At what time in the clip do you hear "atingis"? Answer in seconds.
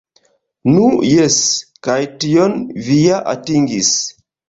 3.39-3.97